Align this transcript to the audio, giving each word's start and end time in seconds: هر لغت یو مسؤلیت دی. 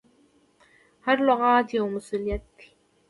هر 1.05 1.17
لغت 1.27 1.67
یو 1.77 1.85
مسؤلیت 1.95 2.43
دی. 2.57 2.67